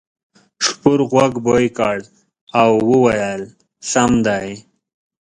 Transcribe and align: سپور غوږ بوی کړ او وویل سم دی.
سپور 0.65 0.99
غوږ 1.11 1.33
بوی 1.45 1.67
کړ 1.77 1.97
او 2.61 2.71
وویل 2.89 3.41
سم 3.91 4.11
دی. 4.25 4.49